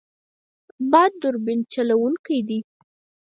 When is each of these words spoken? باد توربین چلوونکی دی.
باد 0.91 1.11
توربین 1.21 1.59
چلوونکی 1.73 2.37
دی. 2.47 2.59